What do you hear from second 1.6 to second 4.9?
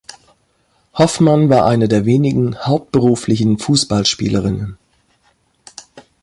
eine der wenigen hauptberuflichen Fußballspielerinnen.